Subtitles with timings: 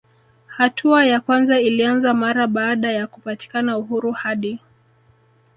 [0.47, 4.59] Hatua ya kwanza ilianza mara baada ya kupatikana uhuru hadi